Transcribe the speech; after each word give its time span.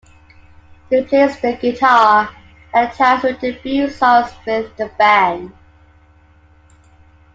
He 0.89 1.03
plays 1.03 1.39
the 1.41 1.57
guitar 1.61 2.27
and 2.73 2.89
has 2.89 3.23
written 3.23 3.53
a 3.55 3.59
few 3.59 3.87
songs 3.87 4.31
with 4.47 4.75
the 4.75 4.87
band. 4.97 5.53